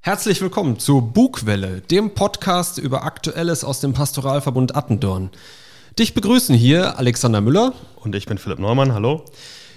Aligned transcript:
Herzlich 0.00 0.40
willkommen 0.40 0.78
zur 0.78 1.02
Bugwelle, 1.02 1.80
dem 1.80 2.14
Podcast 2.14 2.78
über 2.78 3.02
Aktuelles 3.02 3.64
aus 3.64 3.80
dem 3.80 3.92
Pastoralverbund 3.92 4.76
Attendorn. 4.76 5.30
Dich 5.98 6.14
begrüßen 6.14 6.54
hier 6.54 6.98
Alexander 6.98 7.40
Müller. 7.40 7.74
Und 7.96 8.14
ich 8.14 8.24
bin 8.24 8.38
Philipp 8.38 8.60
Neumann, 8.60 8.94
hallo. 8.94 9.24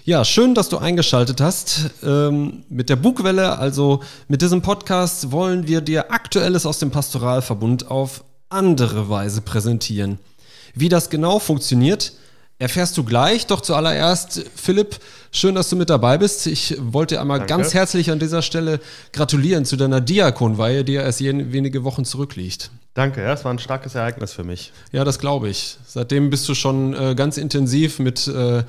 Ja, 0.05 0.23
schön, 0.23 0.53
dass 0.53 0.69
du 0.69 0.77
eingeschaltet 0.77 1.41
hast. 1.41 1.89
Ähm, 2.03 2.63
mit 2.69 2.89
der 2.89 2.97
Bugwelle, 2.97 3.57
also 3.57 4.01
mit 4.27 4.43
diesem 4.43 4.61
Podcast, 4.61 5.31
wollen 5.31 5.67
wir 5.67 5.81
dir 5.81 6.11
Aktuelles 6.11 6.67
aus 6.67 6.77
dem 6.77 6.91
Pastoralverbund 6.91 7.89
auf 7.89 8.23
andere 8.47 9.09
Weise 9.09 9.41
präsentieren. 9.41 10.19
Wie 10.75 10.87
das 10.87 11.09
genau 11.09 11.39
funktioniert, 11.39 12.13
erfährst 12.61 12.95
du 12.97 13.03
gleich. 13.03 13.47
Doch 13.47 13.61
zuallererst, 13.61 14.45
Philipp, 14.55 14.99
schön, 15.31 15.55
dass 15.55 15.69
du 15.69 15.75
mit 15.75 15.89
dabei 15.89 16.19
bist. 16.19 16.45
Ich 16.45 16.77
wollte 16.79 17.19
einmal 17.19 17.39
Danke. 17.39 17.55
ganz 17.55 17.73
herzlich 17.73 18.11
an 18.11 18.19
dieser 18.19 18.43
Stelle 18.43 18.79
gratulieren 19.13 19.65
zu 19.65 19.77
deiner 19.77 19.99
Diakonweihe, 19.99 20.85
die 20.85 20.93
ja 20.93 21.01
erst 21.01 21.21
wenige 21.21 21.83
Wochen 21.83 22.05
zurückliegt. 22.05 22.69
Danke, 22.93 23.23
ja, 23.23 23.33
es 23.33 23.43
war 23.43 23.51
ein 23.51 23.59
starkes 23.59 23.95
Ereignis 23.95 24.33
für 24.33 24.43
mich. 24.43 24.73
Ja, 24.91 25.03
das 25.03 25.17
glaube 25.17 25.49
ich. 25.49 25.77
Seitdem 25.87 26.29
bist 26.29 26.47
du 26.47 26.53
schon 26.53 26.93
äh, 26.93 27.15
ganz 27.15 27.37
intensiv 27.37 27.97
mit 27.97 28.27
äh, 28.27 28.63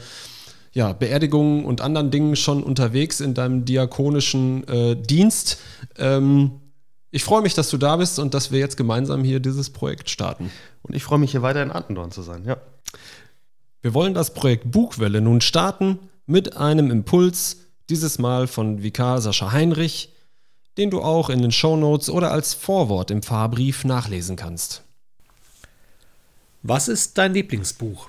ja, 0.72 0.94
Beerdigungen 0.94 1.66
und 1.66 1.82
anderen 1.82 2.10
Dingen 2.10 2.34
schon 2.34 2.62
unterwegs 2.62 3.20
in 3.20 3.34
deinem 3.34 3.66
diakonischen 3.66 4.66
äh, 4.68 4.96
Dienst. 4.96 5.58
Ähm, 5.98 6.52
ich 7.10 7.24
freue 7.24 7.42
mich, 7.42 7.52
dass 7.52 7.68
du 7.68 7.76
da 7.76 7.96
bist 7.96 8.18
und 8.18 8.32
dass 8.32 8.52
wir 8.52 8.58
jetzt 8.58 8.78
gemeinsam 8.78 9.22
hier 9.22 9.38
dieses 9.38 9.68
Projekt 9.68 10.08
starten. 10.08 10.50
Und 10.80 10.96
ich 10.96 11.04
freue 11.04 11.18
mich, 11.18 11.32
hier 11.32 11.42
weiter 11.42 11.62
in 11.62 11.70
Attendorn 11.70 12.10
zu 12.10 12.22
sein, 12.22 12.44
ja. 12.46 12.56
Wir 13.82 13.94
wollen 13.94 14.14
das 14.14 14.32
Projekt 14.32 14.70
Bugwelle 14.70 15.20
nun 15.20 15.40
starten 15.40 15.98
mit 16.24 16.56
einem 16.56 16.92
Impuls, 16.92 17.66
dieses 17.90 18.20
Mal 18.20 18.46
von 18.46 18.84
Vikar 18.84 19.20
Sascha 19.20 19.50
Heinrich, 19.50 20.12
den 20.78 20.88
du 20.88 21.02
auch 21.02 21.28
in 21.28 21.42
den 21.42 21.50
Shownotes 21.50 22.08
oder 22.08 22.30
als 22.30 22.54
Vorwort 22.54 23.10
im 23.10 23.24
Fahrbrief 23.24 23.84
nachlesen 23.84 24.36
kannst. 24.36 24.84
Was 26.62 26.86
ist 26.86 27.18
dein 27.18 27.34
Lieblingsbuch? 27.34 28.08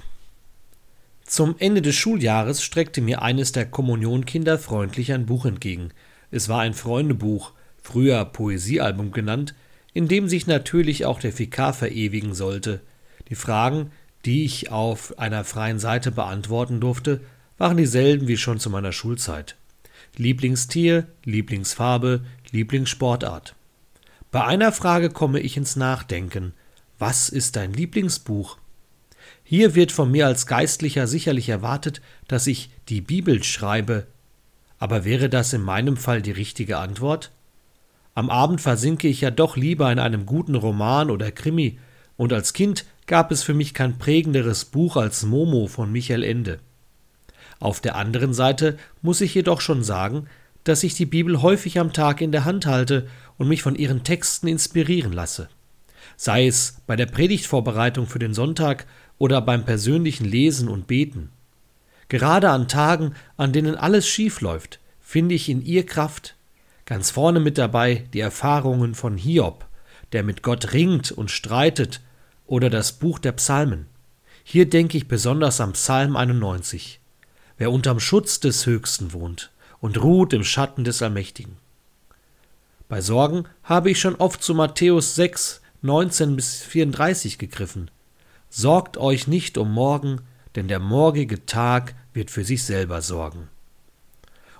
Zum 1.25 1.55
Ende 1.57 1.81
des 1.81 1.95
Schuljahres 1.95 2.63
streckte 2.63 3.01
mir 3.01 3.23
eines 3.23 3.51
der 3.51 3.65
Kommunionkinder 3.65 4.59
freundlich 4.59 5.11
ein 5.11 5.25
Buch 5.25 5.45
entgegen. 5.45 5.89
Es 6.29 6.49
war 6.49 6.59
ein 6.59 6.75
Freundebuch, 6.75 7.51
früher 7.81 8.23
Poesiealbum 8.25 9.11
genannt, 9.11 9.55
in 9.93 10.07
dem 10.07 10.29
sich 10.29 10.45
natürlich 10.45 11.05
auch 11.05 11.19
der 11.19 11.37
Vikar 11.37 11.73
verewigen 11.73 12.35
sollte. 12.35 12.81
Die 13.29 13.35
Fragen, 13.35 13.91
die 14.25 14.45
ich 14.45 14.71
auf 14.71 15.17
einer 15.19 15.43
freien 15.43 15.79
Seite 15.79 16.11
beantworten 16.11 16.79
durfte, 16.79 17.21
waren 17.57 17.77
dieselben 17.77 18.27
wie 18.27 18.37
schon 18.37 18.59
zu 18.59 18.69
meiner 18.69 18.91
Schulzeit. 18.91 19.55
Lieblingstier, 20.15 21.07
Lieblingsfarbe, 21.23 22.21
Lieblingssportart. 22.51 23.55
Bei 24.31 24.45
einer 24.45 24.71
Frage 24.71 25.09
komme 25.09 25.39
ich 25.39 25.57
ins 25.57 25.75
Nachdenken. 25.75 26.53
Was 26.99 27.29
ist 27.29 27.55
dein 27.55 27.73
Lieblingsbuch? 27.73 28.57
Hier 29.43 29.75
wird 29.75 29.91
von 29.91 30.09
mir 30.11 30.27
als 30.27 30.47
Geistlicher 30.47 31.07
sicherlich 31.07 31.49
erwartet, 31.49 32.01
dass 32.27 32.47
ich 32.47 32.69
die 32.89 33.01
Bibel 33.01 33.43
schreibe. 33.43 34.07
Aber 34.79 35.05
wäre 35.05 35.29
das 35.29 35.53
in 35.53 35.61
meinem 35.61 35.97
Fall 35.97 36.21
die 36.21 36.31
richtige 36.31 36.77
Antwort? 36.77 37.31
Am 38.15 38.29
Abend 38.29 38.61
versinke 38.61 39.07
ich 39.07 39.21
ja 39.21 39.31
doch 39.31 39.57
lieber 39.57 39.91
in 39.91 39.99
einem 39.99 40.25
guten 40.25 40.55
Roman 40.55 41.09
oder 41.09 41.31
Krimi, 41.31 41.79
und 42.15 42.31
als 42.31 42.53
Kind 42.53 42.85
gab 43.07 43.31
es 43.31 43.43
für 43.43 43.53
mich 43.53 43.73
kein 43.73 43.97
prägenderes 43.97 44.65
Buch 44.65 44.95
als 44.97 45.23
Momo 45.23 45.67
von 45.67 45.91
Michael 45.91 46.23
Ende. 46.23 46.59
Auf 47.59 47.79
der 47.79 47.95
anderen 47.95 48.33
Seite 48.33 48.77
muss 49.01 49.21
ich 49.21 49.33
jedoch 49.33 49.61
schon 49.61 49.83
sagen, 49.83 50.27
dass 50.63 50.83
ich 50.83 50.95
die 50.95 51.05
Bibel 51.05 51.41
häufig 51.41 51.79
am 51.79 51.93
Tag 51.93 52.21
in 52.21 52.31
der 52.31 52.45
Hand 52.45 52.65
halte 52.65 53.07
und 53.37 53.47
mich 53.47 53.61
von 53.61 53.75
ihren 53.75 54.03
Texten 54.03 54.47
inspirieren 54.47 55.13
lasse. 55.13 55.49
Sei 56.15 56.47
es 56.47 56.77
bei 56.87 56.95
der 56.95 57.05
Predigtvorbereitung 57.05 58.07
für 58.07 58.19
den 58.19 58.33
Sonntag 58.33 58.85
oder 59.17 59.41
beim 59.41 59.65
persönlichen 59.65 60.25
Lesen 60.25 60.67
und 60.67 60.87
Beten. 60.87 61.29
Gerade 62.09 62.49
an 62.49 62.67
Tagen, 62.67 63.15
an 63.37 63.53
denen 63.53 63.75
alles 63.75 64.07
schief 64.07 64.41
läuft, 64.41 64.79
finde 65.01 65.35
ich 65.35 65.49
in 65.49 65.65
ihr 65.65 65.85
Kraft. 65.85 66.35
Ganz 66.85 67.11
vorne 67.11 67.39
mit 67.39 67.57
dabei 67.57 68.05
die 68.13 68.19
Erfahrungen 68.19 68.93
von 68.93 69.17
Hiob, 69.17 69.65
der 70.11 70.23
mit 70.23 70.43
Gott 70.43 70.73
ringt 70.73 71.11
und 71.11 71.31
streitet 71.31 72.01
oder 72.53 72.69
das 72.69 72.91
Buch 72.91 73.17
der 73.17 73.31
Psalmen. 73.31 73.87
Hier 74.43 74.69
denke 74.69 74.95
ich 74.95 75.07
besonders 75.07 75.59
am 75.59 75.73
Psalm 75.73 76.15
91. 76.15 76.99
Wer 77.57 77.71
unterm 77.71 77.99
Schutz 77.99 78.39
des 78.39 78.67
Höchsten 78.67 79.11
wohnt 79.11 79.49
und 79.79 80.03
ruht 80.03 80.33
im 80.33 80.43
Schatten 80.43 80.83
des 80.83 81.01
Allmächtigen. 81.01 81.57
Bei 82.87 83.01
Sorgen 83.01 83.45
habe 83.63 83.89
ich 83.89 83.99
schon 83.99 84.13
oft 84.17 84.43
zu 84.43 84.53
Matthäus 84.53 85.15
6, 85.15 85.61
19 85.81 86.35
bis 86.35 86.61
34 86.61 87.39
gegriffen. 87.39 87.89
Sorgt 88.51 88.97
euch 88.97 89.25
nicht 89.25 89.57
um 89.57 89.71
morgen, 89.71 90.21
denn 90.55 90.67
der 90.67 90.79
morgige 90.79 91.47
Tag 91.47 91.95
wird 92.13 92.29
für 92.29 92.43
sich 92.43 92.63
selber 92.63 93.01
sorgen. 93.01 93.49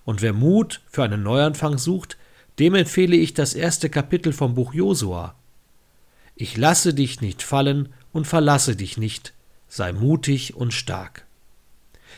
Und 0.03 0.23
wer 0.23 0.33
Mut 0.33 0.81
für 0.89 1.03
einen 1.03 1.21
Neuanfang 1.21 1.77
sucht, 1.77 2.17
dem 2.57 2.73
empfehle 2.73 3.15
ich 3.15 3.35
das 3.35 3.53
erste 3.53 3.87
Kapitel 3.91 4.33
vom 4.33 4.55
Buch 4.55 4.73
Josua. 4.73 5.35
Ich 6.35 6.57
lasse 6.57 6.93
dich 6.93 7.21
nicht 7.21 7.43
fallen 7.43 7.89
und 8.11 8.25
verlasse 8.25 8.75
dich 8.75 8.97
nicht, 8.97 9.33
sei 9.67 9.93
mutig 9.93 10.55
und 10.55 10.73
stark. 10.73 11.25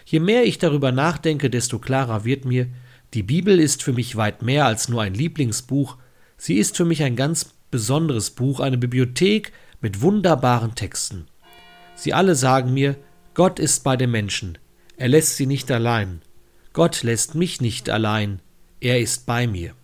Je 0.06 0.20
mehr 0.20 0.46
ich 0.46 0.58
darüber 0.58 0.92
nachdenke, 0.92 1.50
desto 1.50 1.80
klarer 1.80 2.26
wird 2.26 2.46
mir, 2.46 2.68
die 3.14 3.24
Bibel 3.24 3.60
ist 3.60 3.84
für 3.84 3.94
mich 3.94 4.16
weit 4.16 4.42
mehr 4.42 4.66
als 4.66 4.90
nur 4.90 5.02
ein 5.02 5.14
Lieblingsbuch, 5.14 5.98
sie 6.38 6.56
ist 6.56 6.76
für 6.76 6.86
mich 6.86 7.04
ein 7.04 7.16
ganz 7.16 7.54
besonderes 7.72 8.32
Buch, 8.32 8.60
eine 8.60 8.78
Bibliothek 8.78 9.52
mit 9.82 10.02
wunderbaren 10.02 10.76
Texten. 10.76 11.28
Sie 11.96 12.14
alle 12.14 12.36
sagen 12.36 12.74
mir, 12.74 12.98
Gott 13.34 13.60
ist 13.60 13.84
bei 13.84 13.98
den 13.98 14.12
Menschen, 14.12 14.58
er 14.98 15.10
lässt 15.10 15.36
sie 15.38 15.46
nicht 15.46 15.72
allein. 15.72 16.22
Gott 16.74 17.04
lässt 17.04 17.36
mich 17.36 17.62
nicht 17.62 17.90
allein, 17.90 18.42
er 18.82 19.00
ist 19.00 19.26
bei 19.26 19.48
mir. 19.48 19.76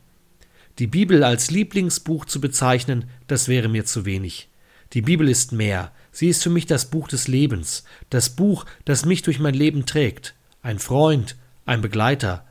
Die 0.82 0.88
Bibel 0.88 1.24
als 1.24 1.52
Lieblingsbuch 1.52 2.26
zu 2.26 2.42
bezeichnen, 2.42 3.06
das 3.28 3.48
wäre 3.48 3.68
mir 3.68 3.86
zu 3.86 4.04
wenig. 4.04 4.50
Die 4.94 5.04
Bibel 5.04 5.30
ist 5.30 5.52
mehr. 5.52 5.92
Sie 6.12 6.28
ist 6.28 6.42
für 6.42 6.50
mich 6.50 6.66
das 6.66 6.90
Buch 6.90 7.08
des 7.08 7.28
Lebens, 7.28 7.84
das 8.10 8.32
Buch, 8.32 8.66
das 8.84 9.06
mich 9.06 9.22
durch 9.22 9.38
mein 9.38 9.54
Leben 9.54 9.86
trägt, 9.86 10.34
ein 10.64 10.80
Freund, 10.80 11.38
ein 11.68 11.82
Begleiter. 11.82 12.48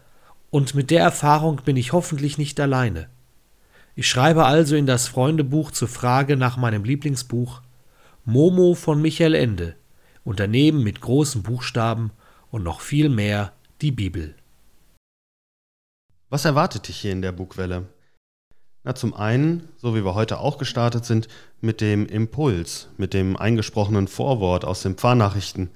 Und 0.48 0.76
mit 0.76 0.92
der 0.92 1.00
Erfahrung 1.00 1.62
bin 1.64 1.76
ich 1.76 1.92
hoffentlich 1.92 2.38
nicht 2.38 2.60
alleine. 2.60 3.08
Ich 3.96 4.08
schreibe 4.08 4.44
also 4.44 4.76
in 4.76 4.86
das 4.86 5.08
Freundebuch 5.08 5.72
zur 5.72 5.88
Frage 5.88 6.36
nach 6.36 6.56
meinem 6.56 6.84
Lieblingsbuch 6.84 7.62
Momo 8.24 8.74
von 8.74 9.02
Michael 9.02 9.34
Ende 9.34 9.74
und 10.22 10.38
daneben 10.38 10.84
mit 10.84 11.00
großen 11.00 11.42
Buchstaben 11.42 12.12
und 12.52 12.62
noch 12.62 12.80
viel 12.80 13.08
mehr 13.08 13.54
die 13.80 13.90
Bibel. 13.90 14.36
Was 16.28 16.44
erwartet 16.44 16.86
dich 16.86 16.98
hier 16.98 17.10
in 17.10 17.22
der 17.22 17.32
Bugwelle? 17.32 17.88
Na, 18.82 18.94
zum 18.94 19.12
einen, 19.12 19.68
so 19.76 19.94
wie 19.94 20.04
wir 20.04 20.14
heute 20.14 20.38
auch 20.38 20.56
gestartet 20.56 21.04
sind, 21.04 21.28
mit 21.60 21.80
dem 21.80 22.06
Impuls, 22.06 22.88
mit 22.96 23.12
dem 23.12 23.36
eingesprochenen 23.36 24.08
Vorwort 24.08 24.64
aus 24.64 24.82
den 24.82 24.94
Pfarrnachrichten 24.94 25.70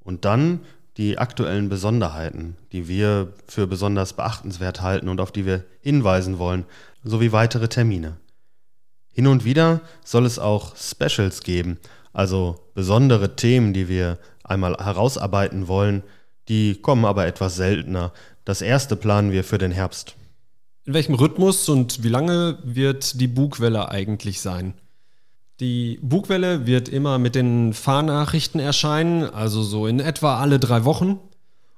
und 0.00 0.24
dann 0.24 0.60
die 0.96 1.18
aktuellen 1.18 1.68
Besonderheiten, 1.68 2.56
die 2.72 2.88
wir 2.88 3.32
für 3.46 3.68
besonders 3.68 4.14
beachtenswert 4.14 4.82
halten 4.82 5.08
und 5.08 5.20
auf 5.20 5.30
die 5.30 5.46
wir 5.46 5.64
hinweisen 5.80 6.40
wollen, 6.40 6.64
sowie 7.04 7.30
weitere 7.30 7.68
Termine. 7.68 8.16
Hin 9.12 9.28
und 9.28 9.44
wieder 9.44 9.80
soll 10.04 10.26
es 10.26 10.40
auch 10.40 10.74
Specials 10.76 11.42
geben, 11.42 11.78
also 12.12 12.56
besondere 12.74 13.36
Themen, 13.36 13.72
die 13.72 13.88
wir 13.88 14.18
einmal 14.42 14.74
herausarbeiten 14.76 15.68
wollen, 15.68 16.02
die 16.48 16.80
kommen 16.80 17.04
aber 17.04 17.26
etwas 17.26 17.54
seltener. 17.54 18.12
Das 18.44 18.62
erste 18.62 18.96
planen 18.96 19.30
wir 19.30 19.44
für 19.44 19.58
den 19.58 19.70
Herbst. 19.70 20.17
In 20.88 20.94
welchem 20.94 21.16
Rhythmus 21.16 21.68
und 21.68 22.02
wie 22.02 22.08
lange 22.08 22.56
wird 22.64 23.20
die 23.20 23.28
Bugwelle 23.28 23.90
eigentlich 23.90 24.40
sein? 24.40 24.72
Die 25.60 25.98
Bugwelle 26.00 26.64
wird 26.64 26.88
immer 26.88 27.18
mit 27.18 27.34
den 27.34 27.74
Fahrnachrichten 27.74 28.58
erscheinen, 28.58 29.24
also 29.24 29.62
so 29.62 29.86
in 29.86 30.00
etwa 30.00 30.40
alle 30.40 30.58
drei 30.58 30.86
Wochen 30.86 31.20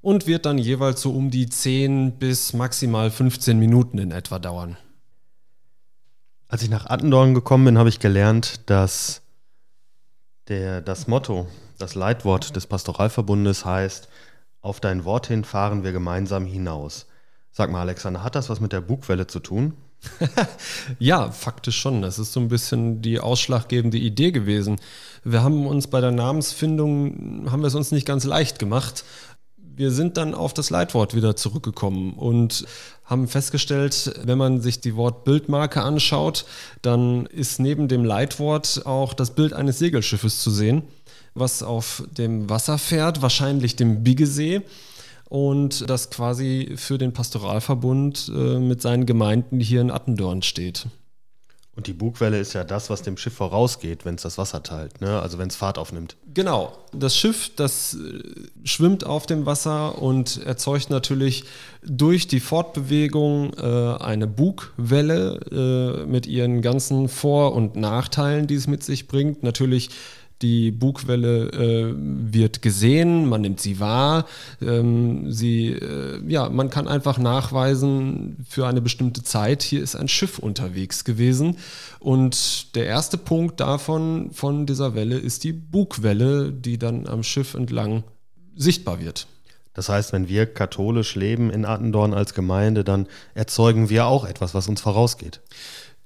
und 0.00 0.28
wird 0.28 0.46
dann 0.46 0.58
jeweils 0.58 1.02
so 1.02 1.10
um 1.10 1.32
die 1.32 1.48
10 1.48 2.20
bis 2.20 2.52
maximal 2.52 3.10
15 3.10 3.58
Minuten 3.58 3.98
in 3.98 4.12
etwa 4.12 4.38
dauern. 4.38 4.76
Als 6.46 6.62
ich 6.62 6.70
nach 6.70 6.86
Attendorn 6.86 7.34
gekommen 7.34 7.64
bin, 7.64 7.78
habe 7.78 7.88
ich 7.88 7.98
gelernt, 7.98 8.70
dass 8.70 9.22
der, 10.46 10.82
das 10.82 11.08
Motto, 11.08 11.48
das 11.78 11.96
Leitwort 11.96 12.54
des 12.54 12.68
Pastoralverbundes 12.68 13.64
heißt, 13.64 14.08
auf 14.60 14.78
dein 14.78 15.04
Wort 15.04 15.26
hin 15.26 15.42
fahren 15.42 15.82
wir 15.82 15.90
gemeinsam 15.90 16.46
hinaus. 16.46 17.06
Sag 17.52 17.70
mal, 17.70 17.80
Alexander, 17.80 18.22
hat 18.22 18.36
das 18.36 18.48
was 18.48 18.60
mit 18.60 18.72
der 18.72 18.80
Bugwelle 18.80 19.26
zu 19.26 19.40
tun? 19.40 19.74
ja, 20.98 21.30
faktisch 21.30 21.78
schon. 21.78 22.02
Das 22.02 22.18
ist 22.18 22.32
so 22.32 22.40
ein 22.40 22.48
bisschen 22.48 23.02
die 23.02 23.20
ausschlaggebende 23.20 23.98
Idee 23.98 24.32
gewesen. 24.32 24.76
Wir 25.24 25.42
haben 25.42 25.66
uns 25.66 25.88
bei 25.88 26.00
der 26.00 26.12
Namensfindung, 26.12 27.50
haben 27.50 27.60
wir 27.60 27.66
es 27.66 27.74
uns 27.74 27.92
nicht 27.92 28.06
ganz 28.06 28.24
leicht 28.24 28.58
gemacht. 28.58 29.04
wir 29.58 29.90
sind 29.90 30.16
dann 30.16 30.34
auf 30.34 30.54
das 30.54 30.70
Leitwort 30.70 31.14
wieder 31.14 31.36
zurückgekommen 31.36 32.14
und 32.14 32.66
haben 33.04 33.26
festgestellt, 33.28 34.20
wenn 34.24 34.38
man 34.38 34.60
sich 34.60 34.80
die 34.80 34.94
Wortbildmarke 34.94 35.82
anschaut, 35.82 36.44
dann 36.82 37.26
ist 37.26 37.58
neben 37.58 37.88
dem 37.88 38.04
Leitwort 38.04 38.82
auch 38.86 39.14
das 39.14 39.34
Bild 39.34 39.52
eines 39.52 39.78
Segelschiffes 39.78 40.40
zu 40.40 40.50
sehen, 40.50 40.82
was 41.34 41.62
auf 41.62 42.04
dem 42.10 42.48
Wasser 42.48 42.78
fährt, 42.78 43.22
wahrscheinlich 43.22 43.74
dem 43.74 44.04
Biggesee 44.04 44.62
und 45.30 45.88
das 45.88 46.10
quasi 46.10 46.72
für 46.76 46.98
den 46.98 47.12
Pastoralverbund 47.12 48.30
äh, 48.34 48.58
mit 48.58 48.82
seinen 48.82 49.06
Gemeinden 49.06 49.60
hier 49.60 49.80
in 49.80 49.90
Attendorn 49.90 50.42
steht. 50.42 50.86
Und 51.76 51.86
die 51.86 51.92
Bugwelle 51.92 52.38
ist 52.38 52.52
ja 52.52 52.64
das, 52.64 52.90
was 52.90 53.02
dem 53.02 53.16
Schiff 53.16 53.34
vorausgeht, 53.34 54.04
wenn 54.04 54.16
es 54.16 54.22
das 54.22 54.38
Wasser 54.38 54.64
teilt, 54.64 55.00
ne? 55.00 55.22
also 55.22 55.38
wenn 55.38 55.46
es 55.48 55.54
Fahrt 55.54 55.78
aufnimmt. 55.78 56.16
Genau. 56.34 56.76
Das 56.92 57.16
Schiff, 57.16 57.52
das 57.54 57.94
äh, 57.94 58.22
schwimmt 58.64 59.06
auf 59.06 59.24
dem 59.24 59.46
Wasser 59.46 60.02
und 60.02 60.44
erzeugt 60.44 60.90
natürlich 60.90 61.44
durch 61.84 62.26
die 62.26 62.40
Fortbewegung 62.40 63.54
äh, 63.54 64.02
eine 64.02 64.26
Bugwelle 64.26 66.02
äh, 66.04 66.06
mit 66.06 66.26
ihren 66.26 66.60
ganzen 66.60 67.08
Vor- 67.08 67.54
und 67.54 67.76
Nachteilen, 67.76 68.48
die 68.48 68.56
es 68.56 68.66
mit 68.66 68.82
sich 68.82 69.06
bringt. 69.06 69.44
Natürlich 69.44 69.90
die 70.42 70.70
Bugwelle 70.70 71.48
äh, 71.50 71.94
wird 71.96 72.62
gesehen, 72.62 73.28
man 73.28 73.42
nimmt 73.42 73.60
sie 73.60 73.78
wahr. 73.78 74.26
Ähm, 74.62 75.30
sie, 75.30 75.68
äh, 75.68 76.22
ja, 76.26 76.48
man 76.48 76.70
kann 76.70 76.88
einfach 76.88 77.18
nachweisen 77.18 78.44
für 78.48 78.66
eine 78.66 78.80
bestimmte 78.80 79.22
Zeit, 79.22 79.62
hier 79.62 79.82
ist 79.82 79.96
ein 79.96 80.08
Schiff 80.08 80.38
unterwegs 80.38 81.04
gewesen. 81.04 81.58
Und 81.98 82.74
der 82.74 82.86
erste 82.86 83.18
Punkt 83.18 83.60
davon, 83.60 84.30
von 84.32 84.66
dieser 84.66 84.94
Welle, 84.94 85.18
ist 85.18 85.44
die 85.44 85.52
Bugwelle, 85.52 86.52
die 86.52 86.78
dann 86.78 87.06
am 87.06 87.22
Schiff 87.22 87.54
entlang 87.54 88.04
sichtbar 88.56 89.00
wird. 89.00 89.26
Das 89.74 89.88
heißt, 89.88 90.12
wenn 90.12 90.28
wir 90.28 90.46
katholisch 90.46 91.14
leben 91.14 91.50
in 91.50 91.64
Attendorn 91.64 92.12
als 92.12 92.34
Gemeinde, 92.34 92.82
dann 92.82 93.06
erzeugen 93.34 93.88
wir 93.88 94.06
auch 94.06 94.24
etwas, 94.24 94.52
was 94.52 94.68
uns 94.68 94.80
vorausgeht. 94.80 95.40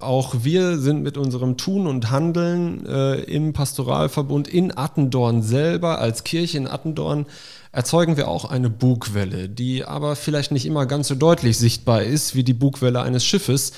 Auch 0.04 0.34
wir 0.42 0.78
sind 0.78 1.02
mit 1.02 1.16
unserem 1.16 1.56
Tun 1.56 1.86
und 1.86 2.10
Handeln 2.10 2.84
äh, 2.86 3.20
im 3.22 3.52
Pastoralverbund 3.52 4.48
in 4.48 4.76
Attendorn 4.76 5.42
selber, 5.42 5.98
als 5.98 6.24
Kirche 6.24 6.58
in 6.58 6.68
Attendorn, 6.68 7.26
erzeugen 7.72 8.16
wir 8.16 8.28
auch 8.28 8.44
eine 8.44 8.70
Bugwelle, 8.70 9.48
die 9.48 9.84
aber 9.84 10.14
vielleicht 10.14 10.52
nicht 10.52 10.66
immer 10.66 10.86
ganz 10.86 11.08
so 11.08 11.14
deutlich 11.14 11.58
sichtbar 11.58 12.02
ist 12.02 12.34
wie 12.34 12.44
die 12.44 12.54
Bugwelle 12.54 13.02
eines 13.02 13.24
Schiffes. 13.24 13.72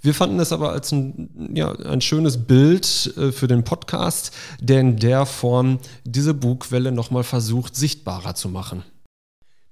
Wir 0.00 0.14
fanden 0.14 0.40
es 0.40 0.52
aber 0.52 0.72
als 0.72 0.90
ein, 0.92 1.52
ja, 1.54 1.72
ein 1.72 2.00
schönes 2.00 2.38
Bild 2.38 3.14
äh, 3.16 3.30
für 3.30 3.46
den 3.46 3.64
Podcast, 3.64 4.32
der 4.60 4.80
in 4.80 4.96
der 4.96 5.26
Form 5.26 5.78
diese 6.04 6.34
Bugwelle 6.34 6.92
nochmal 6.92 7.24
versucht 7.24 7.76
sichtbarer 7.76 8.34
zu 8.34 8.48
machen. 8.48 8.84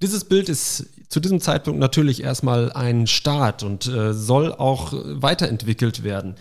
Dieses 0.03 0.25
Bild 0.25 0.49
ist 0.49 0.87
zu 1.11 1.21
diesem 1.21 1.41
Zeitpunkt 1.41 1.79
natürlich 1.79 2.23
erstmal 2.23 2.73
ein 2.73 3.07
Start 3.07 3.63
und 3.63 3.87
äh, 3.87 4.15
soll 4.15 4.53
auch 4.53 4.95
weiterentwickelt 4.95 6.05
werden. 6.05 6.37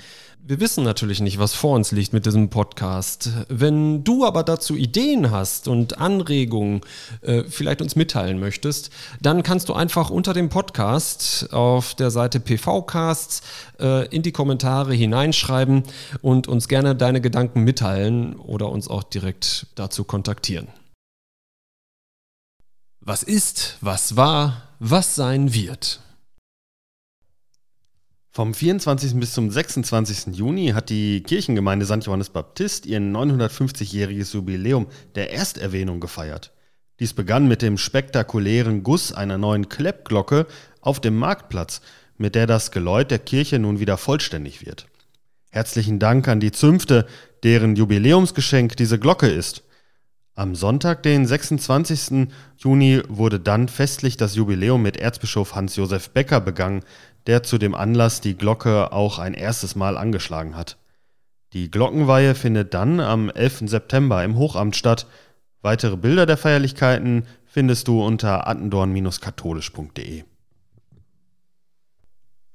Wir 0.49 0.61
wissen 0.61 0.83
natürlich 0.83 1.19
nicht, 1.19 1.37
was 1.37 1.53
vor 1.53 1.75
uns 1.75 1.91
liegt 1.91 2.13
mit 2.13 2.25
diesem 2.25 2.49
Podcast. 2.49 3.29
Wenn 3.49 4.03
du 4.03 4.25
aber 4.25 4.43
dazu 4.43 4.75
Ideen 4.75 5.29
hast 5.29 5.67
und 5.67 5.99
Anregungen 5.99 6.81
äh, 7.21 7.43
vielleicht 7.49 7.81
uns 7.81 7.95
mitteilen 7.95 8.39
möchtest, 8.39 8.91
dann 9.21 9.43
kannst 9.43 9.67
du 9.69 9.73
einfach 9.73 10.09
unter 10.09 10.33
dem 10.33 10.49
Podcast 10.49 11.49
auf 11.51 11.93
der 11.95 12.09
Seite 12.09 12.39
PVcasts 12.39 13.41
äh, 13.79 14.07
in 14.07 14.23
die 14.23 14.31
Kommentare 14.31 14.93
hineinschreiben 14.93 15.83
und 16.21 16.47
uns 16.47 16.67
gerne 16.69 16.95
deine 16.95 17.19
Gedanken 17.21 17.63
mitteilen 17.63 18.35
oder 18.37 18.69
uns 18.69 18.87
auch 18.87 19.03
direkt 19.03 19.67
dazu 19.75 20.05
kontaktieren. 20.05 20.69
Was 23.01 23.23
ist, 23.23 23.77
was 23.79 24.17
war, 24.17 24.69
was 24.79 25.15
sein 25.15 25.53
wird. 25.53 26.01
Vom 28.29 28.53
24. 28.53 29.15
bis 29.15 29.33
zum 29.33 29.49
26. 29.49 30.35
Juni 30.35 30.67
hat 30.75 30.89
die 30.89 31.23
Kirchengemeinde 31.23 31.85
St. 31.85 32.05
Johannes 32.05 32.29
Baptist 32.29 32.85
ihr 32.85 32.99
950-jähriges 32.99 34.33
Jubiläum 34.33 34.87
der 35.15 35.31
Ersterwähnung 35.31 36.01
gefeiert. 36.01 36.51
Dies 36.99 37.13
begann 37.13 37.47
mit 37.47 37.61
dem 37.61 37.77
spektakulären 37.77 38.83
Guss 38.83 39.13
einer 39.13 39.37
neuen 39.37 39.69
Kleppglocke 39.69 40.45
auf 40.81 40.99
dem 40.99 41.15
Marktplatz, 41.15 41.79
mit 42.17 42.35
der 42.35 42.47
das 42.47 42.71
Geläut 42.71 43.11
der 43.11 43.19
Kirche 43.19 43.59
nun 43.59 43.79
wieder 43.79 43.97
vollständig 43.97 44.65
wird. 44.65 44.87
Herzlichen 45.51 45.99
Dank 45.99 46.27
an 46.27 46.41
die 46.41 46.51
Zünfte, 46.51 47.07
deren 47.43 47.77
Jubiläumsgeschenk 47.77 48.75
diese 48.75 48.99
Glocke 48.99 49.27
ist. 49.27 49.63
Am 50.39 50.55
Sonntag, 50.55 51.03
den 51.03 51.25
26. 51.25 52.29
Juni, 52.59 53.01
wurde 53.09 53.41
dann 53.41 53.67
festlich 53.67 54.15
das 54.15 54.35
Jubiläum 54.35 54.81
mit 54.81 54.95
Erzbischof 54.95 55.53
Hans-Josef 55.53 56.11
Becker 56.11 56.39
begangen, 56.39 56.85
der 57.27 57.43
zu 57.43 57.57
dem 57.57 57.75
Anlass 57.75 58.21
die 58.21 58.37
Glocke 58.37 58.93
auch 58.93 59.19
ein 59.19 59.33
erstes 59.33 59.75
Mal 59.75 59.97
angeschlagen 59.97 60.55
hat. 60.55 60.77
Die 61.51 61.69
Glockenweihe 61.69 62.35
findet 62.35 62.73
dann 62.73 63.01
am 63.01 63.29
11. 63.29 63.63
September 63.65 64.23
im 64.23 64.37
Hochamt 64.37 64.77
statt. 64.77 65.07
Weitere 65.61 65.97
Bilder 65.97 66.25
der 66.25 66.37
Feierlichkeiten 66.37 67.25
findest 67.45 67.89
du 67.89 68.01
unter 68.01 68.47
attendorn-katholisch.de. 68.47 70.23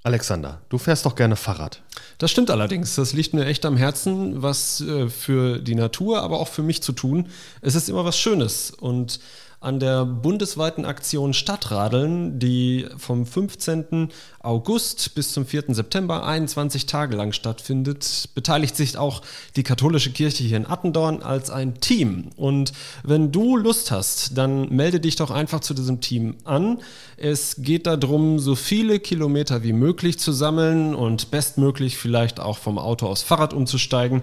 Alexander, 0.05 0.61
du 0.69 0.77
fährst 0.77 1.07
doch 1.07 1.17
gerne 1.17 1.35
Fahrrad. 1.35 1.81
Das 2.19 2.31
stimmt 2.31 2.51
allerdings. 2.51 2.95
Das 2.95 3.15
liegt 3.15 3.33
mir 3.33 3.47
echt 3.47 3.65
am 3.65 3.79
Herzen, 3.79 4.43
was 4.43 4.83
äh, 4.83 5.09
für 5.09 5.59
die 5.59 5.75
Natur, 5.75 6.21
aber 6.21 6.41
auch 6.41 6.49
für 6.49 6.63
mich 6.63 6.83
zu 6.83 6.93
tun. 6.93 7.31
Es 7.63 7.75
ist 7.75 7.89
immer 7.89 8.05
was 8.05 8.19
Schönes. 8.19 8.71
Und 8.71 9.19
an 9.65 9.81
der 9.81 10.05
bundesweiten 10.05 10.85
Aktion 10.85 11.33
Stadtradeln, 11.33 12.39
die 12.39 12.87
vom 12.99 13.27
15. 13.27 14.09
August 14.41 15.15
bis 15.15 15.33
zum 15.33 15.47
4. 15.47 15.75
September 15.75 16.27
21 16.27 16.87
Tage 16.87 17.17
lang 17.17 17.33
stattfindet, 17.33 18.29
beteiligt 18.35 18.77
sich 18.77 18.99
auch 18.99 19.23
die 19.57 19.63
katholische 19.63 20.13
Kirche 20.13 20.45
hier 20.45 20.59
in 20.59 20.67
Attendorn 20.67 21.23
als 21.23 21.49
ein 21.51 21.81
Team. 21.81 22.31
Und 22.37 22.73
wenn 23.03 23.33
du 23.33 23.57
Lust 23.57 23.91
hast, 23.91 24.37
dann 24.37 24.69
melde 24.69 25.01
dich 25.01 25.17
doch 25.17 25.31
einfach 25.31 25.61
zu 25.61 25.73
diesem 25.73 26.01
Team 26.01 26.37
an. 26.45 26.81
Es 27.17 27.57
geht 27.59 27.87
darum, 27.87 28.39
so 28.39 28.55
viele 28.55 29.01
Kilometer 29.01 29.63
wie 29.63 29.73
möglich 29.73 30.19
zu 30.19 30.33
sammeln 30.33 30.95
und 30.95 31.31
bestmöglich 31.31 31.97
vielleicht 31.97 32.39
auch 32.39 32.59
vom 32.59 32.79
Auto 32.79 33.07
aufs 33.07 33.23
Fahrrad 33.23 33.55
umzusteigen. 33.55 34.23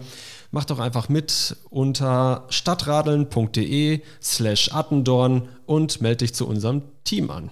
Mach 0.52 0.66
doch 0.66 0.80
einfach 0.80 1.08
mit 1.08 1.56
unter 1.70 2.46
stadtradeln.de 2.50 4.02
slash 4.22 4.74
Attendorn 4.74 5.48
und 5.66 6.02
melde 6.02 6.18
dich 6.18 6.34
zu 6.34 6.46
unserem 6.46 6.84
Team 7.06 7.32
an. 7.32 7.52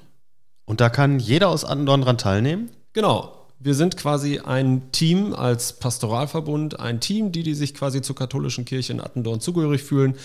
Und 0.65 0.81
da 0.81 0.89
kann 0.89 1.19
jeder 1.19 1.47
aus 1.47 1.63
Attendorn 1.63 2.01
dran 2.01 2.17
teilnehmen? 2.17 2.69
Genau. 2.93 3.35
Wir 3.57 3.73
sind 3.73 3.97
quasi 3.97 4.39
ein 4.39 4.91
Team 4.91 5.33
als 5.33 5.73
Pastoralverbund, 5.79 6.79
ein 6.79 6.99
Team, 7.01 7.31
die, 7.31 7.43
die 7.43 7.53
sich 7.53 7.73
quasi 7.73 8.01
zur 8.01 8.15
katholischen 8.15 8.63
Kirche 8.63 8.93
in 8.93 9.01
Attendorn 9.01 9.41
zugehörig 9.41 9.83
fühlen, 9.83 10.15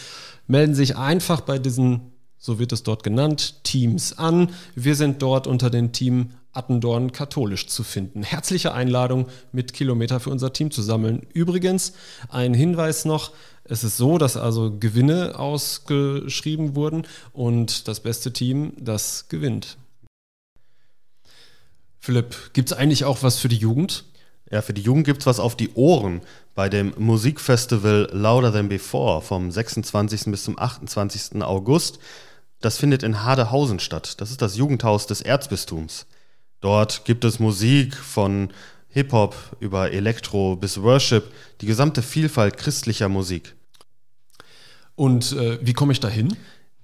melden 0.46 0.75
sich 0.75 0.96
einfach 0.96 1.40
bei 1.40 1.58
diesen, 1.58 2.12
so 2.38 2.60
wird 2.60 2.72
es 2.72 2.84
dort 2.84 3.02
genannt, 3.02 3.64
Teams 3.64 4.18
an. 4.18 4.50
Wir 4.76 4.94
sind 4.94 5.22
dort 5.22 5.46
unter 5.49 5.68
dem 5.70 5.90
Team 5.90 6.30
Attendorn 6.54 7.12
katholisch 7.12 7.66
zu 7.66 7.82
finden. 7.82 8.23
Herzliche 8.23 8.73
Einladung, 8.73 9.26
mit 9.52 9.73
Kilometer 9.73 10.20
für 10.20 10.30
unser 10.30 10.52
Team 10.52 10.70
zu 10.70 10.82
sammeln. 10.82 11.26
Übrigens, 11.32 11.92
ein 12.28 12.54
Hinweis 12.54 13.04
noch, 13.04 13.32
es 13.64 13.84
ist 13.84 13.96
so, 13.96 14.18
dass 14.18 14.37
also 14.37 14.76
Gewinne 14.78 15.38
ausgeschrieben 15.38 16.75
wurden 16.75 17.06
und 17.32 17.88
das 17.88 18.00
beste 18.00 18.32
Team, 18.32 18.73
das 18.78 19.28
gewinnt. 19.28 19.78
Philipp, 22.00 22.52
gibt 22.52 22.70
es 22.70 22.76
eigentlich 22.76 23.04
auch 23.04 23.23
was 23.23 23.38
für 23.38 23.49
die 23.49 23.56
Jugend? 23.56 24.04
Ja, 24.50 24.61
für 24.61 24.75
die 24.75 24.82
Jugend 24.82 25.06
gibt 25.06 25.20
es 25.20 25.26
was 25.26 25.40
auf 25.40 25.56
die 25.56 25.73
Ohren 25.73 26.20
bei 26.54 26.68
dem 26.68 26.92
Musikfestival 26.99 28.11
Louder 28.12 28.52
Than 28.52 28.68
Before 28.68 29.23
vom 29.23 29.50
26. 29.50 30.25
bis 30.26 30.44
zum 30.44 30.58
28. 30.58 31.42
August. 31.42 31.99
Das 32.61 32.76
findet 32.76 33.02
in 33.02 33.25
Hadehausen 33.25 33.80
statt. 33.80 34.20
Das 34.20 34.30
ist 34.30 34.42
das 34.42 34.56
Jugendhaus 34.56 35.06
des 35.06 35.23
Erzbistums. 35.23 36.06
Dort 36.64 37.04
gibt 37.04 37.26
es 37.26 37.40
Musik 37.40 37.94
von 37.94 38.49
Hip-Hop 38.88 39.37
über 39.61 39.92
Elektro 39.92 40.56
bis 40.56 40.80
Worship, 40.80 41.25
die 41.61 41.66
gesamte 41.66 42.00
Vielfalt 42.00 42.56
christlicher 42.56 43.11
Musik. 43.11 43.54
Und 44.94 45.33
äh, 45.33 45.59
wie 45.61 45.75
komme 45.75 45.92
ich 45.92 46.00
da 46.00 46.09
hin? 46.09 46.35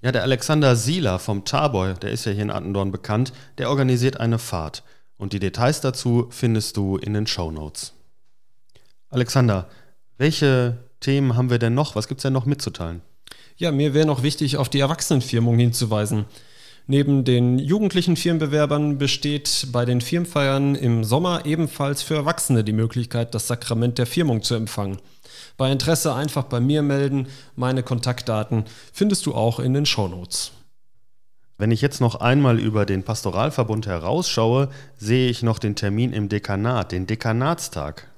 Ja, 0.03 0.13
der 0.13 0.23
Alexander 0.23 0.77
Sieler 0.77 1.19
vom 1.19 1.47
Tarboy, 1.47 1.95
der 1.95 2.11
ist 2.11 2.27
ja 2.27 2.33
hier 2.33 2.43
in 2.43 2.51
Attendorn 2.51 2.93
bekannt, 2.93 3.33
der 3.57 3.71
organisiert 3.71 4.21
eine 4.21 4.39
Fahrt. 4.39 4.83
Und 5.17 5.33
die 5.33 5.41
Details 5.41 5.81
dazu 5.81 6.27
findest 6.29 6.77
du 6.77 6.99
in 6.99 7.15
den 7.15 7.27
Show 7.27 7.51
Notes. 7.51 7.95
Alexander, 9.09 9.67
welche 10.19 10.77
Themen 11.01 11.37
haben 11.37 11.49
wir 11.49 11.59
denn 11.59 11.73
noch? 11.73 11.97
Was 11.97 12.07
gibt 12.07 12.19
es 12.19 12.25
denn 12.25 12.35
noch 12.35 12.45
mitzuteilen? 12.45 13.01
Ja, 13.57 13.73
mir 13.73 13.95
wäre 13.95 14.07
noch 14.07 14.23
wichtig, 14.23 14.59
auf 14.59 14.69
die 14.69 14.81
Erwachsenenfirmung 14.81 15.59
hinzuweisen. 15.59 16.27
Neben 16.87 17.25
den 17.25 17.59
jugendlichen 17.59 18.17
Firmenbewerbern 18.17 18.99
besteht 18.99 19.69
bei 19.71 19.85
den 19.85 20.01
Firmenfeiern 20.01 20.75
im 20.75 21.05
Sommer 21.05 21.47
ebenfalls 21.47 22.03
für 22.03 22.15
Erwachsene 22.15 22.65
die 22.65 22.73
Möglichkeit, 22.73 23.35
das 23.35 23.47
Sakrament 23.47 23.99
der 23.99 24.07
Firmung 24.07 24.43
zu 24.43 24.55
empfangen. 24.55 24.99
Bei 25.57 25.71
Interesse 25.71 26.15
einfach 26.15 26.45
bei 26.45 26.61
mir 26.61 26.83
melden. 26.83 27.29
Meine 27.55 27.83
Kontaktdaten 27.83 28.65
findest 28.93 29.27
du 29.27 29.35
auch 29.35 29.61
in 29.61 29.75
den 29.75 29.87
Shownotes. 29.87 30.53
Wenn 31.59 31.71
ich 31.71 31.83
jetzt 31.83 32.01
noch 32.01 32.15
einmal 32.15 32.59
über 32.59 32.87
den 32.87 33.03
Pastoralverbund 33.03 33.87
herausschaue, 33.87 34.71
sehe 34.97 35.29
ich 35.29 35.43
noch 35.43 35.59
den 35.59 35.77
Termin 35.77 36.15
im 36.15 36.31
Dekanat, 36.31 36.91
den 36.91 37.07
Dekanatstag. 37.07 38.09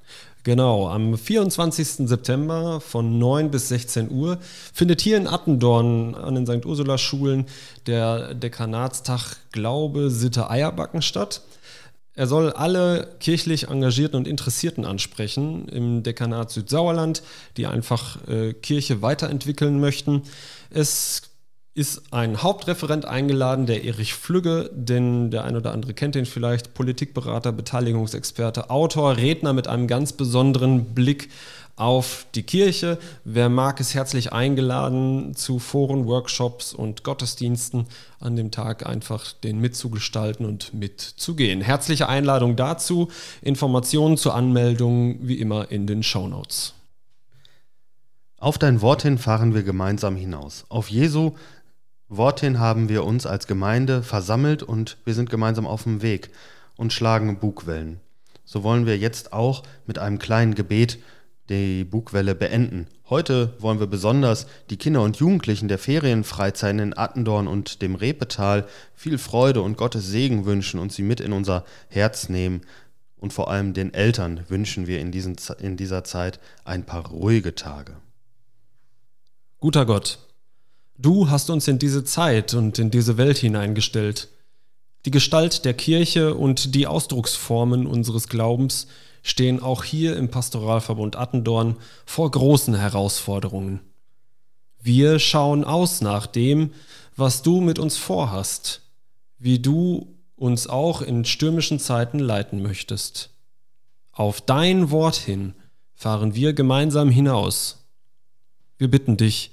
Genau, 0.43 0.89
am 0.89 1.17
24. 1.17 2.09
September 2.09 2.81
von 2.81 3.17
9 3.17 3.49
bis 3.49 3.69
16 3.69 4.11
Uhr 4.11 4.39
findet 4.73 4.99
hier 4.99 5.15
in 5.15 5.25
Attendorn 5.25 6.15
an 6.15 6.35
den 6.35 6.45
St. 6.45 6.65
Ursula 6.65 6.97
Schulen 6.97 7.45
der 7.87 8.33
Dekanatstag 8.33 9.37
Glaube, 9.53 10.09
Sitte, 10.09 10.49
Eierbacken 10.49 11.01
statt. 11.01 11.43
Er 12.15 12.27
soll 12.27 12.51
alle 12.51 13.15
kirchlich 13.21 13.69
Engagierten 13.69 14.17
und 14.17 14.27
Interessierten 14.27 14.83
ansprechen 14.83 15.69
im 15.69 16.03
Dekanat 16.03 16.51
Südsauerland, 16.51 17.23
die 17.55 17.65
einfach 17.65 18.27
äh, 18.27 18.51
Kirche 18.53 19.01
weiterentwickeln 19.01 19.79
möchten. 19.79 20.23
Es 20.69 21.32
ist 21.75 22.13
ein 22.13 22.43
Hauptreferent 22.43 23.05
eingeladen, 23.05 23.65
der 23.65 23.83
Erich 23.83 24.13
Flügge, 24.13 24.69
denn 24.73 25.31
der 25.31 25.43
ein 25.43 25.55
oder 25.55 25.71
andere 25.71 25.93
kennt 25.93 26.15
ihn 26.15 26.27
vielleicht, 26.27 26.75
Politikberater, 26.75 27.51
Beteiligungsexperte, 27.51 28.69
Autor, 28.69 29.17
Redner 29.17 29.53
mit 29.53 29.67
einem 29.67 29.87
ganz 29.87 30.13
besonderen 30.13 30.93
Blick 30.93 31.29
auf 31.75 32.27
die 32.35 32.43
Kirche. 32.43 32.99
Wer 33.23 33.49
mag, 33.49 33.79
ist 33.79 33.95
herzlich 33.95 34.31
eingeladen 34.31 35.35
zu 35.35 35.57
Foren, 35.57 36.05
Workshops 36.05 36.73
und 36.73 37.03
Gottesdiensten 37.03 37.87
an 38.19 38.35
dem 38.35 38.51
Tag 38.51 38.85
einfach 38.85 39.31
den 39.31 39.59
mitzugestalten 39.59 40.45
und 40.45 40.75
mitzugehen. 40.75 41.61
Herzliche 41.61 42.07
Einladung 42.07 42.55
dazu. 42.55 43.09
Informationen 43.41 44.17
zur 44.17 44.35
Anmeldung 44.35 45.17
wie 45.27 45.39
immer 45.39 45.71
in 45.71 45.87
den 45.87 46.03
Show 46.03 46.27
Notes. 46.27 46.75
Auf 48.37 48.59
dein 48.59 48.81
Wort 48.81 49.01
hin 49.01 49.17
fahren 49.17 49.55
wir 49.55 49.63
gemeinsam 49.63 50.15
hinaus. 50.15 50.65
Auf 50.69 50.89
Jesu 50.89 51.31
Wort 52.17 52.39
hin 52.39 52.59
haben 52.59 52.89
wir 52.89 53.03
uns 53.03 53.25
als 53.25 53.47
Gemeinde 53.47 54.03
versammelt 54.03 54.63
und 54.63 54.97
wir 55.05 55.13
sind 55.13 55.29
gemeinsam 55.29 55.65
auf 55.65 55.83
dem 55.83 56.01
Weg 56.01 56.29
und 56.75 56.93
schlagen 56.93 57.39
Bugwellen. 57.39 57.99
So 58.45 58.63
wollen 58.63 58.85
wir 58.85 58.97
jetzt 58.97 59.33
auch 59.33 59.63
mit 59.85 59.99
einem 59.99 60.19
kleinen 60.19 60.55
Gebet 60.55 60.99
die 61.49 61.83
Bugwelle 61.83 62.35
beenden. 62.35 62.87
Heute 63.09 63.53
wollen 63.59 63.79
wir 63.79 63.87
besonders 63.87 64.47
die 64.69 64.77
Kinder 64.77 65.01
und 65.01 65.17
Jugendlichen 65.17 65.67
der 65.67 65.77
Ferienfreizeiten 65.77 66.79
in 66.79 66.97
Attendorn 66.97 67.47
und 67.47 67.81
dem 67.81 67.95
Repetal 67.95 68.67
viel 68.95 69.17
Freude 69.17 69.61
und 69.61 69.77
Gottes 69.77 70.07
Segen 70.07 70.45
wünschen 70.45 70.79
und 70.79 70.91
sie 70.91 71.03
mit 71.03 71.19
in 71.19 71.33
unser 71.33 71.65
Herz 71.89 72.29
nehmen. 72.29 72.61
Und 73.17 73.33
vor 73.33 73.49
allem 73.49 73.73
den 73.73 73.93
Eltern 73.93 74.41
wünschen 74.49 74.87
wir 74.87 74.99
in, 74.99 75.11
diesen, 75.11 75.35
in 75.59 75.77
dieser 75.77 76.03
Zeit 76.03 76.39
ein 76.65 76.85
paar 76.85 77.07
ruhige 77.07 77.55
Tage. 77.55 77.95
Guter 79.59 79.85
Gott, 79.85 80.19
du 81.03 81.29
hast 81.29 81.51
uns 81.51 81.67
in 81.67 81.77
diese 81.77 82.03
Zeit 82.03 82.55
und 82.55 82.79
in 82.79 82.89
diese 82.89 83.17
Welt 83.17 83.37
hineingestellt. 83.37 84.29
Die 85.05 85.11
Gestalt 85.11 85.65
der 85.65 85.73
Kirche 85.73 86.33
und 86.33 86.73
die 86.73 86.87
Ausdrucksformen 86.87 87.85
unseres 87.85 88.29
Glaubens 88.29 88.87
stehen 89.21 89.61
auch 89.61 89.83
hier 89.83 90.15
im 90.17 90.29
Pastoralverbund 90.29 91.15
Attendorn 91.15 91.77
vor 92.05 92.31
großen 92.31 92.75
Herausforderungen. 92.75 93.81
Wir 94.81 95.19
schauen 95.19 95.63
aus 95.63 96.01
nach 96.01 96.25
dem, 96.25 96.71
was 97.15 97.41
du 97.41 97.61
mit 97.61 97.79
uns 97.79 97.97
vorhast, 97.97 98.81
wie 99.37 99.59
du 99.59 100.15
uns 100.35 100.67
auch 100.67 101.01
in 101.01 101.25
stürmischen 101.25 101.79
Zeiten 101.79 102.19
leiten 102.19 102.61
möchtest. 102.61 103.29
Auf 104.11 104.41
dein 104.41 104.89
Wort 104.89 105.15
hin 105.15 105.53
fahren 105.95 106.35
wir 106.35 106.53
gemeinsam 106.53 107.09
hinaus. 107.09 107.85
Wir 108.77 108.89
bitten 108.89 109.15
dich, 109.15 109.51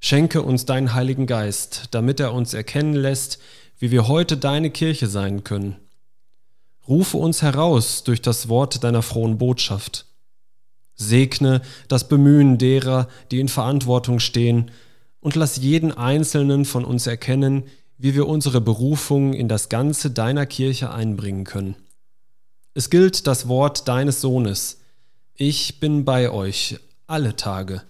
schenke 0.00 0.42
uns 0.42 0.66
deinen 0.66 0.94
Heiligen 0.94 1.26
Geist, 1.26 1.88
damit 1.90 2.20
er 2.20 2.32
uns 2.32 2.54
erkennen 2.54 2.94
lässt, 2.94 3.38
wie 3.78 3.90
wir 3.90 4.08
heute 4.08 4.36
deine 4.36 4.70
Kirche 4.70 5.06
sein 5.06 5.44
können 5.44 5.76
Rufe 6.88 7.16
uns 7.16 7.42
heraus 7.42 8.04
durch 8.04 8.22
das 8.22 8.48
Wort 8.48 8.84
deiner 8.84 9.02
frohen 9.02 9.38
Botschaft. 9.38 10.06
Segne 10.94 11.60
das 11.88 12.08
Bemühen 12.08 12.58
derer, 12.58 13.08
die 13.30 13.40
in 13.40 13.48
Verantwortung 13.48 14.20
stehen, 14.20 14.70
und 15.20 15.34
lass 15.34 15.56
jeden 15.56 15.90
Einzelnen 15.90 16.64
von 16.64 16.84
uns 16.84 17.08
erkennen, 17.08 17.64
wie 17.98 18.14
wir 18.14 18.28
unsere 18.28 18.60
Berufung 18.60 19.32
in 19.32 19.48
das 19.48 19.68
Ganze 19.68 20.10
deiner 20.12 20.46
Kirche 20.46 20.92
einbringen 20.92 21.44
können. 21.44 21.74
Es 22.74 22.90
gilt 22.90 23.26
das 23.26 23.48
Wort 23.48 23.88
deines 23.88 24.20
Sohnes. 24.20 24.78
Ich 25.34 25.80
bin 25.80 26.04
bei 26.04 26.30
euch 26.30 26.78
alle 27.08 27.34
Tage 27.34 27.82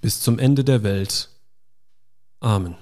bis 0.00 0.20
zum 0.20 0.40
Ende 0.40 0.64
der 0.64 0.82
Welt. 0.82 1.28
Amen. 2.42 2.74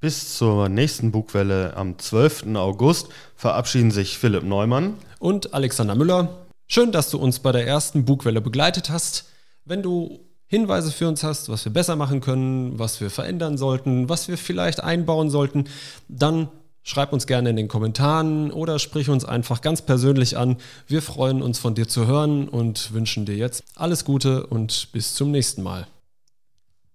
Bis 0.00 0.38
zur 0.38 0.70
nächsten 0.70 1.12
Bugwelle 1.12 1.76
am 1.76 1.98
12. 1.98 2.56
August 2.56 3.08
verabschieden 3.36 3.90
sich 3.90 4.16
Philipp 4.16 4.42
Neumann 4.42 4.94
und 5.18 5.52
Alexander 5.52 5.94
Müller. 5.94 6.46
Schön, 6.66 6.90
dass 6.90 7.10
du 7.10 7.18
uns 7.18 7.40
bei 7.40 7.52
der 7.52 7.66
ersten 7.66 8.06
Bugwelle 8.06 8.40
begleitet 8.40 8.88
hast. 8.88 9.26
Wenn 9.66 9.82
du 9.82 10.20
Hinweise 10.46 10.90
für 10.90 11.08
uns 11.08 11.22
hast, 11.24 11.50
was 11.50 11.66
wir 11.66 11.72
besser 11.72 11.94
machen 11.94 12.22
können, 12.22 12.78
was 12.78 13.02
wir 13.02 13.10
verändern 13.10 13.58
sollten, 13.58 14.08
was 14.08 14.28
wir 14.28 14.38
vielleicht 14.38 14.82
einbauen 14.82 15.28
sollten, 15.28 15.64
dann 16.08 16.48
schreib 16.84 17.12
uns 17.12 17.26
gerne 17.26 17.50
in 17.50 17.56
den 17.56 17.68
Kommentaren 17.68 18.50
oder 18.50 18.78
sprich 18.78 19.10
uns 19.10 19.26
einfach 19.26 19.60
ganz 19.60 19.82
persönlich 19.82 20.38
an. 20.38 20.56
Wir 20.86 21.02
freuen 21.02 21.42
uns 21.42 21.58
von 21.58 21.74
dir 21.74 21.86
zu 21.86 22.06
hören 22.06 22.48
und 22.48 22.94
wünschen 22.94 23.26
dir 23.26 23.36
jetzt 23.36 23.62
alles 23.74 24.06
Gute 24.06 24.46
und 24.46 24.88
bis 24.92 25.12
zum 25.12 25.32
nächsten 25.32 25.62
Mal. 25.62 25.86